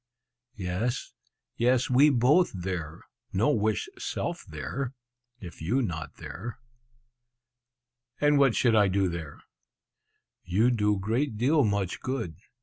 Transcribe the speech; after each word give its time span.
"Yes, 0.55 1.13
yes, 1.57 1.87
we 1.87 2.09
both 2.09 2.51
there; 2.55 3.03
no 3.33 3.51
wish 3.51 3.87
self 3.99 4.43
there, 4.47 4.95
if 5.39 5.61
you 5.61 5.83
not 5.83 6.15
there!" 6.15 6.57
"And 8.19 8.39
what 8.39 8.55
should 8.55 8.73
I 8.75 8.87
do 8.87 9.07
there?" 9.07 9.39
"You 10.43 10.71
do 10.71 10.97
great 10.97 11.37
deal 11.37 11.63
much 11.63 11.99
good! 11.99 12.35